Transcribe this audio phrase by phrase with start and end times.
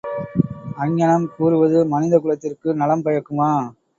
[0.77, 3.51] அங்ஙணம் கூறுவது மனித குலத்திற்கு நலம்பயக்குமா?